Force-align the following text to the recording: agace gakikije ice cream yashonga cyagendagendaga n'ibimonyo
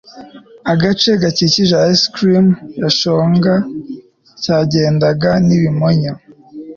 agace 0.71 1.09
gakikije 1.21 1.77
ice 1.93 2.05
cream 2.15 2.47
yashonga 2.83 3.53
cyagendagendaga 4.41 5.31
n'ibimonyo 5.45 6.13